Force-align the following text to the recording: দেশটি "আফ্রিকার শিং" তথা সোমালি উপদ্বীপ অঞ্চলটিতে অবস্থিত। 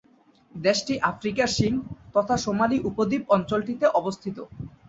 দেশটি 0.55 0.93
"আফ্রিকার 1.03 1.49
শিং" 1.49 1.73
তথা 2.15 2.35
সোমালি 2.37 2.77
উপদ্বীপ 2.89 3.23
অঞ্চলটিতে 3.35 3.85
অবস্থিত। 3.93 4.37